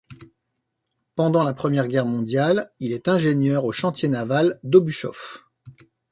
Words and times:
Pendant 1.13 1.43
la 1.43 1.53
Première 1.53 1.87
Guerre 1.87 2.07
mondiale, 2.07 2.71
il 2.79 2.91
est 2.91 3.07
ingénieur 3.07 3.65
au 3.65 3.71
chantier 3.71 4.09
naval 4.09 4.59
d'Obuschof. 4.63 5.45